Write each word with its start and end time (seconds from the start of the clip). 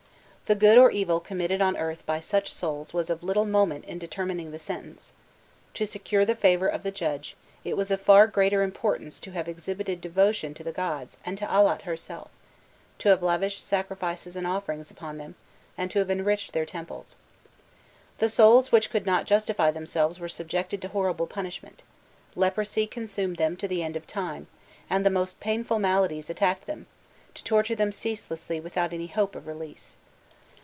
The 0.47 0.55
good 0.55 0.77
or 0.77 0.91
evil 0.91 1.21
committed 1.21 1.61
on 1.61 1.77
earth 1.77 2.05
by 2.05 2.19
such 2.19 2.51
souls 2.53 2.93
was 2.93 3.09
of 3.09 3.23
little 3.23 3.45
moment 3.45 3.85
in 3.85 3.97
determining 3.99 4.51
the 4.51 4.59
sentence: 4.59 5.13
to 5.75 5.87
secure 5.87 6.25
the 6.25 6.35
favour 6.35 6.67
of 6.67 6.83
the 6.83 6.91
judge, 6.91 7.37
it 7.63 7.77
was 7.77 7.89
of 7.89 8.01
far 8.01 8.27
greater 8.27 8.61
importance 8.61 9.21
to 9.21 9.31
have 9.31 9.47
exhibited 9.47 10.01
devotion 10.01 10.53
to 10.55 10.63
the 10.65 10.73
gods 10.73 11.17
and 11.25 11.37
to 11.37 11.45
Allat 11.49 11.83
herself, 11.83 12.29
to 12.97 13.07
have 13.07 13.23
lavished 13.23 13.65
sacrifices 13.65 14.35
and 14.35 14.45
offerings 14.45 14.91
upon 14.91 15.19
them 15.19 15.35
and 15.77 15.89
to 15.91 15.99
have 15.99 16.11
enriched 16.11 16.51
their 16.51 16.65
temples. 16.65 17.15
The 18.17 18.27
souls 18.27 18.73
which 18.73 18.89
could 18.89 19.05
not 19.05 19.25
justify 19.25 19.71
themselves 19.71 20.19
were 20.19 20.27
subjected 20.27 20.81
to 20.81 20.89
horrible 20.89 21.27
punishment: 21.27 21.81
leprosy 22.35 22.87
consumed 22.87 23.37
them 23.37 23.55
to 23.55 23.69
the 23.69 23.81
end 23.83 23.95
of 23.95 24.05
time, 24.05 24.47
and 24.89 25.05
the 25.05 25.09
most 25.09 25.39
painful 25.39 25.79
maladies 25.79 26.29
attacked 26.29 26.65
them, 26.65 26.87
to 27.35 27.43
torture 27.45 27.75
them 27.75 27.93
ceaselessly 27.93 28.59
without 28.59 28.91
any 28.91 29.07
hope 29.07 29.33
of 29.37 29.47
release. 29.47 29.95